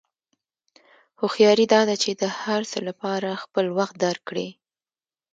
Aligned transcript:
هوښیاري 1.19 1.65
دا 1.73 1.81
ده 1.89 1.95
چې 2.03 2.11
د 2.21 2.23
هر 2.41 2.61
څه 2.71 2.79
لپاره 2.87 3.41
خپل 3.43 3.65
وخت 3.77 3.95
درک 4.03 4.21
کړې. 4.29 4.47